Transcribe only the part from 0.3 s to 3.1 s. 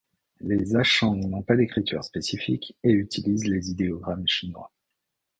Les Achang n'ont pas d'écriture spécifique, et